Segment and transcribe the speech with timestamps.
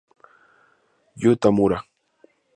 [1.21, 1.77] Yu Tamura